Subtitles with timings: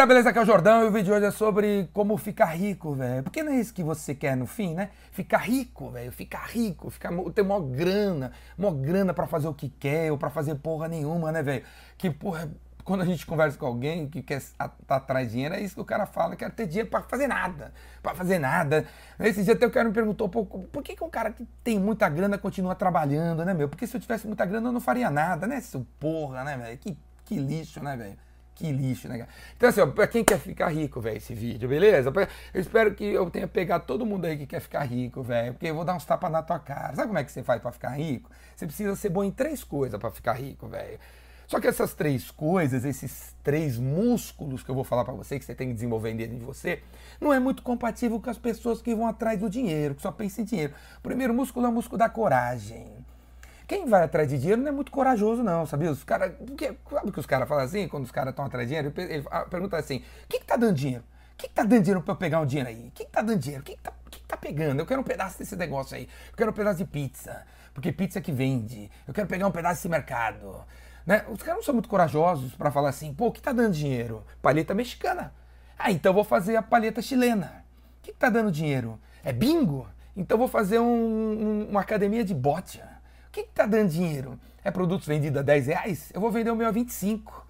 [0.00, 0.30] galera, beleza?
[0.30, 3.22] Aqui é o Jordão e o vídeo de hoje é sobre como ficar rico, velho.
[3.22, 4.90] Porque não é isso que você quer no fim, né?
[5.12, 6.10] Ficar rico, velho.
[6.12, 10.30] Ficar rico, ficar, ter maior grana, maior grana pra fazer o que quer ou pra
[10.30, 11.64] fazer porra nenhuma, né, velho?
[11.98, 12.50] Que, porra,
[12.82, 14.40] quando a gente conversa com alguém que quer
[14.86, 17.26] tá atrás de dinheiro, é isso que o cara fala, quer ter dinheiro para fazer
[17.26, 17.72] nada,
[18.02, 18.86] para fazer nada.
[19.18, 21.78] Esse dia até o cara me perguntou, por, por que, que um cara que tem
[21.78, 23.68] muita grana continua trabalhando, né, meu?
[23.68, 26.78] Porque se eu tivesse muita grana eu não faria nada, né, seu porra, né, velho?
[26.78, 26.96] Que,
[27.26, 28.29] que lixo, né, velho?
[28.60, 29.30] Que lixo, né, cara?
[29.56, 32.12] Então, assim, ó, pra quem quer ficar rico, velho, esse vídeo, beleza?
[32.52, 35.68] Eu espero que eu tenha pegado todo mundo aí que quer ficar rico, velho, porque
[35.68, 36.94] eu vou dar uns tapas na tua cara.
[36.94, 38.30] Sabe como é que você faz para ficar rico?
[38.54, 40.98] Você precisa ser bom em três coisas para ficar rico, velho.
[41.46, 45.44] Só que essas três coisas, esses três músculos que eu vou falar para você, que
[45.46, 46.82] você tem que desenvolver dentro de você,
[47.18, 50.42] não é muito compatível com as pessoas que vão atrás do dinheiro, que só pensam
[50.42, 50.74] em dinheiro.
[50.98, 52.86] O primeiro músculo é o músculo da coragem.
[53.70, 55.92] Quem vai atrás de dinheiro não é muito corajoso, não, sabia?
[55.92, 58.74] Os cara, porque, sabe que os caras falam assim, quando os caras estão atrás de
[58.74, 58.92] dinheiro?
[59.00, 61.04] Ele pergunta assim: o que, que tá dando dinheiro?
[61.34, 62.88] O que, que tá dando dinheiro para eu pegar um dinheiro aí?
[62.88, 63.62] O que, que tá dando dinheiro?
[63.62, 64.80] O que, que, tá, que, que tá pegando?
[64.80, 66.08] Eu quero um pedaço desse negócio aí.
[66.32, 67.46] Eu quero um pedaço de pizza.
[67.72, 68.90] Porque pizza é que vende.
[69.06, 70.64] Eu quero pegar um pedaço desse mercado.
[71.06, 71.24] Né?
[71.28, 74.24] Os caras não são muito corajosos para falar assim, pô, o que tá dando dinheiro?
[74.42, 75.32] Palheta mexicana.
[75.78, 77.64] Ah, então vou fazer a palheta chilena.
[78.00, 78.98] O que, que tá dando dinheiro?
[79.22, 79.86] É bingo?
[80.16, 82.82] Então vou fazer um, um, uma academia de bote.
[83.30, 84.36] O que, que tá dando dinheiro?
[84.64, 86.10] É produtos vendidos a 10 reais?
[86.12, 87.46] Eu vou vender o meu a 25.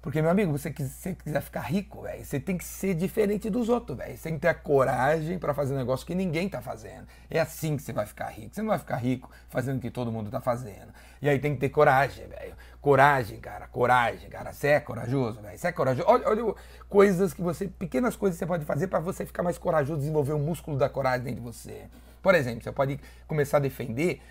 [0.00, 3.68] Porque, meu amigo, você, você quiser ficar rico, véio, você tem que ser diferente dos
[3.68, 4.16] outros, velho.
[4.16, 7.08] Você tem que ter a coragem para fazer um negócio que ninguém tá fazendo.
[7.28, 8.54] É assim que você vai ficar rico.
[8.54, 10.94] Você não vai ficar rico fazendo o que todo mundo tá fazendo.
[11.20, 12.54] E aí tem que ter coragem, velho.
[12.80, 14.52] Coragem, cara, coragem, cara.
[14.52, 15.58] Você é corajoso, velho.
[15.58, 16.08] Você é corajoso.
[16.08, 16.54] Olha, olha
[16.88, 20.34] coisas que você, pequenas coisas que você pode fazer para você ficar mais corajoso, desenvolver
[20.34, 21.86] o músculo da coragem dentro de você.
[22.22, 24.22] Por exemplo, você pode começar a defender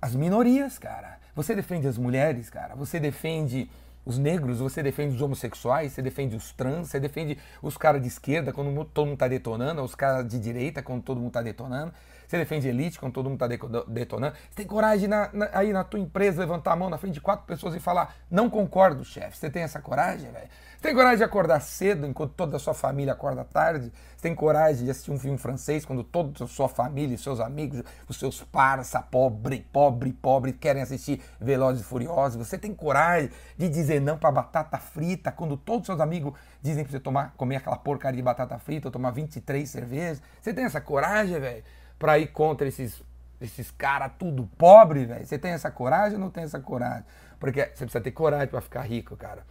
[0.00, 1.18] as minorias, cara.
[1.34, 2.74] Você defende as mulheres, cara.
[2.74, 3.68] Você defende
[4.04, 8.08] os negros, você defende os homossexuais, você defende os trans, você defende os caras de
[8.08, 11.92] esquerda quando todo mundo está detonando, os caras de direita quando todo mundo está detonando,
[12.26, 14.36] você defende elite quando todo mundo está detonando.
[14.50, 17.20] Você tem coragem na, na, aí na tua empresa levantar a mão na frente de
[17.20, 19.36] quatro pessoas e falar: não concordo, chefe.
[19.36, 20.48] Você tem essa coragem, velho?
[20.84, 23.90] Você tem coragem de acordar cedo enquanto toda a sua família acorda tarde?
[24.16, 27.82] Você tem coragem de assistir um filme francês quando toda a sua família, seus amigos,
[28.06, 32.46] os seus parça, pobre, pobre, pobre, querem assistir Velozes e Furiosos?
[32.46, 36.84] Você tem coragem de dizer não para batata frita quando todos os seus amigos dizem
[36.84, 40.22] para você tomar, comer aquela porcaria de batata frita ou tomar 23 cervejas?
[40.40, 41.64] Você tem essa coragem, velho?
[41.98, 43.02] Para ir contra esses,
[43.40, 45.24] esses caras tudo pobre, velho?
[45.24, 47.04] Você tem essa coragem ou não tem essa coragem?
[47.38, 49.42] Porque você precisa ter coragem para ficar rico, cara.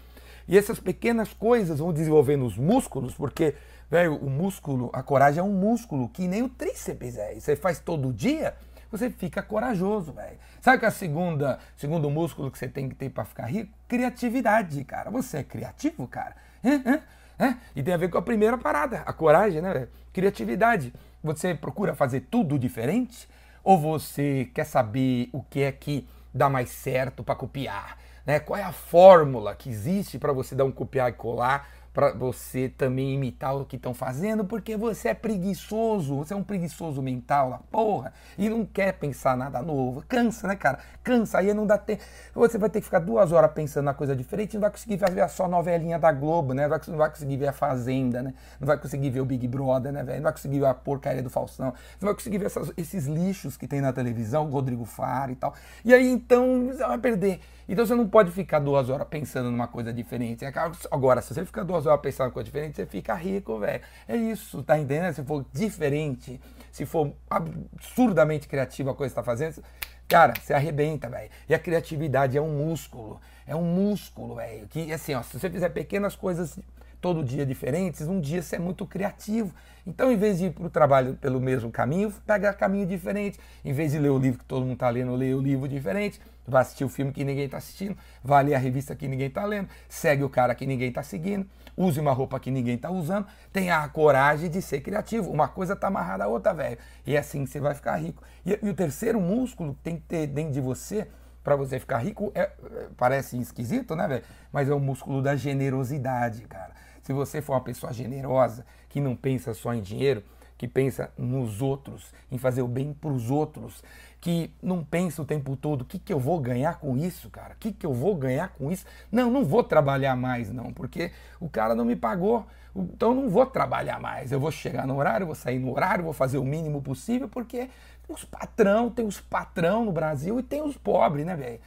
[0.47, 3.55] E essas pequenas coisas vão desenvolvendo os músculos, porque,
[3.89, 7.35] velho, o músculo, a coragem é um músculo que nem o tríceps é.
[7.39, 8.53] Você faz todo dia,
[8.91, 10.37] você fica corajoso, velho.
[10.61, 13.71] Sabe que a segunda, segundo músculo que você tem que ter para ficar rico?
[13.87, 15.09] Criatividade, cara.
[15.09, 16.35] Você é criativo, cara?
[16.63, 17.01] É, é,
[17.39, 17.55] é.
[17.75, 19.87] E tem a ver com a primeira parada, a coragem, né?
[20.11, 20.93] Criatividade.
[21.23, 23.27] Você procura fazer tudo diferente?
[23.63, 27.97] Ou você quer saber o que é que dá mais certo para copiar?
[28.25, 28.39] Né?
[28.39, 32.67] Qual é a fórmula que existe para você dar um copiar e colar para você
[32.69, 37.49] também imitar o que estão fazendo, porque você é preguiçoso, você é um preguiçoso mental
[37.49, 40.03] lá, porra, e não quer pensar nada novo.
[40.07, 40.79] Cansa, né, cara?
[41.03, 42.01] Cansa, aí não dá tempo.
[42.33, 45.21] Você vai ter que ficar duas horas pensando na coisa diferente, não vai conseguir ver
[45.21, 46.67] a só novelinha da Globo, né?
[46.87, 48.33] Não vai conseguir ver a Fazenda, né?
[48.59, 50.17] Não vai conseguir ver o Big Brother, né, velho?
[50.17, 51.73] Não vai conseguir ver a porcaria do Faustão.
[52.01, 55.53] Não vai conseguir ver essas, esses lixos que tem na televisão, Rodrigo Faro e tal.
[55.85, 57.39] E aí, então, você vai perder.
[57.67, 60.43] Então você não pode ficar duas horas pensando numa coisa diferente.
[60.91, 63.81] Agora, se você ficar duas horas pensando numa coisa diferente, você fica rico, velho.
[64.07, 65.13] É isso, tá entendendo?
[65.13, 66.39] Se for diferente,
[66.71, 69.63] se for absurdamente criativo a coisa que tá fazendo,
[70.07, 71.29] cara, você arrebenta, velho.
[71.47, 73.19] E a criatividade é um músculo.
[73.45, 74.67] É um músculo, velho.
[74.67, 76.57] Que assim, ó, se você fizer pequenas coisas
[77.03, 79.53] todo dia diferentes, um dia você é muito criativo.
[79.85, 83.37] Então, em vez de ir para o trabalho pelo mesmo caminho, pega caminho diferente.
[83.65, 86.21] Em vez de ler o livro que todo mundo está lendo, lê o livro diferente.
[86.47, 89.45] Vai assistir o filme que ninguém está assistindo, vai ler a revista que ninguém está
[89.45, 93.27] lendo, segue o cara que ninguém está seguindo, use uma roupa que ninguém está usando,
[93.51, 95.29] tenha a coragem de ser criativo.
[95.29, 96.77] Uma coisa está amarrada à outra, velho.
[97.05, 98.23] E é assim que você vai ficar rico.
[98.45, 101.05] E, e o terceiro músculo que tem que ter dentro de você
[101.43, 102.49] para você ficar rico é,
[102.95, 104.23] parece esquisito, né, velho?
[104.51, 106.62] Mas é o músculo da generosidade, cara.
[107.03, 110.23] Se você for uma pessoa generosa, que não pensa só em dinheiro,
[110.57, 113.83] que pensa nos outros, em fazer o bem para os outros,
[114.21, 117.53] que não pensa o tempo todo, o que, que eu vou ganhar com isso, cara?
[117.53, 118.85] O que, que eu vou ganhar com isso?
[119.11, 121.11] Não, não vou trabalhar mais, não, porque
[121.41, 124.31] o cara não me pagou, então não vou trabalhar mais.
[124.31, 127.69] Eu vou chegar no horário, vou sair no horário, vou fazer o mínimo possível, porque
[128.07, 131.59] os patrão, tem os patrão no Brasil e tem os pobres, né, velho?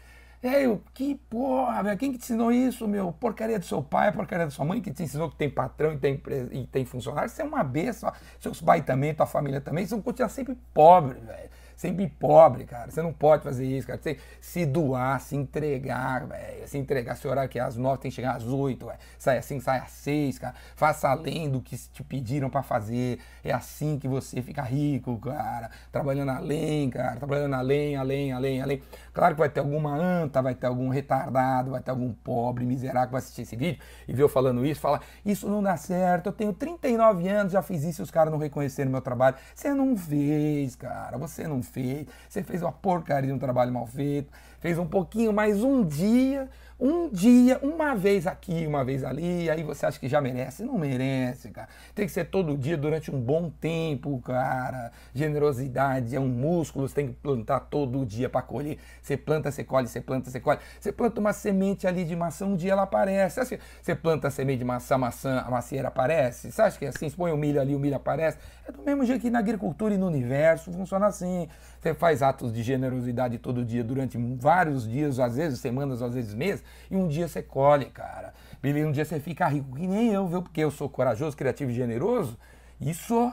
[0.47, 3.11] Velho, que porra, velho, quem que te ensinou isso, meu?
[3.11, 5.99] Porcaria do seu pai, porcaria da sua mãe, que te ensinou que tem patrão e
[5.99, 6.23] tem,
[6.53, 7.29] e tem funcionário.
[7.29, 11.19] Você é uma besta, seus pais também, tua família também, você vão continuar sempre pobre,
[11.19, 12.91] velho sempre pobre, cara.
[12.91, 14.01] Você não pode fazer isso, cara.
[14.03, 16.67] Você se doar, se entregar, velho.
[16.67, 18.99] Se entregar, se orar que é às nove tem que chegar às oito, velho.
[19.19, 20.55] Sai assim, sai às seis, cara.
[20.75, 23.21] Faça além do que te pediram para fazer.
[23.45, 25.71] É assim que você fica rico, cara.
[25.93, 27.17] Trabalhando além, cara.
[27.17, 28.83] Trabalhando além, além, além, além.
[29.17, 33.07] Claro que vai ter alguma anta, vai ter algum retardado, vai ter algum pobre, miserável
[33.07, 36.27] que vai assistir esse vídeo e ver eu falando isso, fala, isso não dá certo,
[36.27, 39.35] eu tenho 39 anos, já fiz isso e os caras não reconheceram meu trabalho.
[39.55, 42.07] Você não fez, cara, você não fez.
[42.29, 44.31] Você fez uma porcaria de um trabalho mal feito,
[44.61, 49.63] fez um pouquinho mais um dia, um dia, uma vez aqui, uma vez ali, aí
[49.63, 50.63] você acha que já merece.
[50.63, 51.69] Não merece, cara.
[51.95, 54.93] Tem que ser todo dia durante um bom tempo, cara.
[55.15, 58.77] Generosidade é um músculo, você tem que plantar todo dia para colher.
[59.01, 60.61] Você planta, você colhe, você planta, você colhe.
[60.79, 63.41] Você planta uma semente ali de maçã, um dia ela aparece.
[63.41, 66.53] Assim, você planta a semente de maçã, a maçã, a macieira aparece.
[66.53, 67.09] Você acha que é assim?
[67.09, 68.37] Você põe o milho ali, o milho aparece.
[68.69, 71.49] É do mesmo jeito que na agricultura e no universo funciona assim.
[71.81, 76.35] Você faz atos de generosidade todo dia durante vários dias, às vezes semanas, às vezes
[76.35, 78.33] meses e um dia você colhe, cara.
[78.63, 78.89] Beleza?
[78.89, 80.43] Um dia você fica rico, que nem eu, viu?
[80.43, 82.39] Porque eu sou corajoso, criativo e generoso.
[82.81, 83.33] Isso,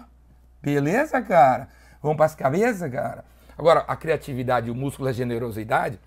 [0.62, 1.68] beleza, cara?
[2.02, 3.24] Vamos para as cabeças, cara?
[3.58, 6.00] Agora, a criatividade, o músculo, a generosidade,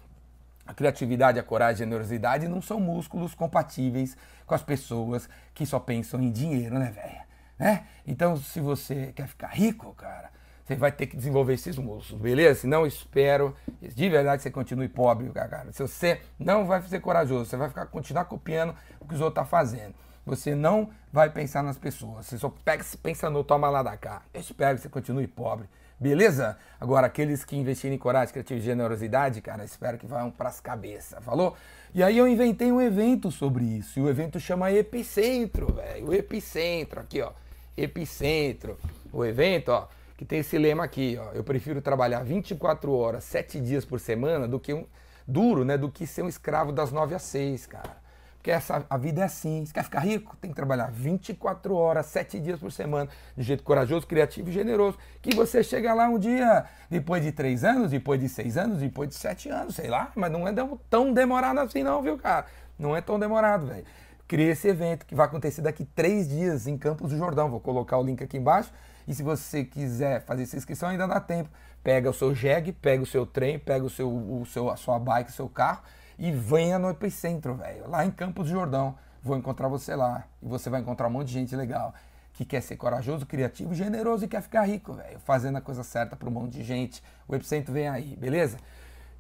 [0.67, 5.79] a criatividade, a coragem a generosidade não são músculos compatíveis com as pessoas que só
[5.79, 7.27] pensam em dinheiro, né, velho?
[7.59, 7.87] Né?
[8.07, 10.31] Então, se você quer ficar rico, cara,
[10.67, 12.63] você vai ter que desenvolver esses músculos, beleza?
[12.63, 15.73] Se não, espero de verdade que você continue pobre, cara.
[15.73, 19.41] Se você não vai ser corajoso, você vai ficar, continuar copiando o que os outros
[19.41, 19.95] estão tá fazendo.
[20.25, 24.23] Você não vai pensar nas pessoas, você só pega, pensa no toma lá da cá.
[24.35, 25.69] Eu espero que você continue pobre,
[26.01, 26.59] beleza?
[26.81, 31.23] Agora, aqueles que investirem em coragem, criatividade e generosidade, cara, espero que vão as cabeças,
[31.23, 31.57] falou?
[31.95, 36.09] E aí eu inventei um evento sobre isso, e o evento chama Epicentro, velho.
[36.09, 37.31] O Epicentro, aqui, ó.
[37.77, 38.77] Epicentro.
[39.13, 39.87] O evento, ó
[40.17, 41.33] que tem esse lema aqui, ó.
[41.33, 44.87] Eu prefiro trabalhar 24 horas, 7 dias por semana, do que um
[45.27, 45.77] duro, né?
[45.77, 48.07] Do que ser um escravo das 9 às 6, cara.
[48.47, 49.67] Porque essa, a vida é assim.
[49.67, 50.37] Você quer ficar rico?
[50.37, 54.97] Tem que trabalhar 24 horas, 7 dias por semana, de jeito corajoso, criativo e generoso.
[55.21, 59.09] Que você chega lá um dia, depois de 3 anos, depois de 6 anos, depois
[59.09, 60.13] de 7 anos, sei lá.
[60.15, 60.53] Mas não é
[60.89, 62.47] tão demorado assim, não, viu, cara?
[62.79, 63.85] Não é tão demorado, velho.
[64.29, 67.51] Criei esse evento que vai acontecer daqui 3 dias em Campos do Jordão.
[67.51, 68.73] Vou colocar o link aqui embaixo.
[69.07, 71.49] E se você quiser fazer essa inscrição, ainda dá tempo.
[71.83, 74.99] Pega o seu jegue, pega o seu trem, pega o seu, o seu, a sua
[74.99, 75.83] bike, o seu carro
[76.19, 77.89] e venha no Epicentro, velho.
[77.89, 78.97] Lá em Campos do Jordão.
[79.23, 80.25] Vou encontrar você lá.
[80.43, 81.95] E você vai encontrar um monte de gente legal
[82.33, 85.19] que quer ser corajoso, criativo, generoso e quer ficar rico, velho.
[85.21, 87.03] Fazendo a coisa certa para um monte de gente.
[87.27, 88.59] O Epicentro vem aí, beleza?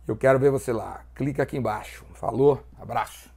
[0.07, 1.01] Eu quero ver você lá.
[1.15, 2.05] Clica aqui embaixo.
[2.15, 2.63] Falou?
[2.79, 3.36] Abraço.